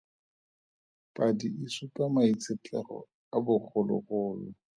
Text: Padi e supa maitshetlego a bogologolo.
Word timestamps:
Padi 1.15 1.47
e 1.63 1.65
supa 1.75 2.03
maitshetlego 2.13 2.97
a 3.35 3.37
bogologolo. 3.45 4.47